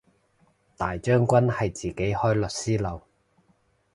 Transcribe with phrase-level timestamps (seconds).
[0.77, 3.03] 大將軍係自己開律師樓